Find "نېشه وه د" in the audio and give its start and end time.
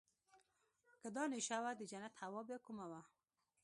1.31-1.81